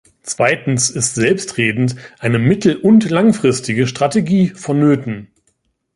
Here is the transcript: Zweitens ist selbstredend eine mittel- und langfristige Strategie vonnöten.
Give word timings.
Zweitens 0.23 0.89
ist 0.89 1.13
selbstredend 1.13 1.95
eine 2.17 2.39
mittel- 2.39 2.75
und 2.75 3.07
langfristige 3.11 3.85
Strategie 3.85 4.47
vonnöten. 4.49 5.27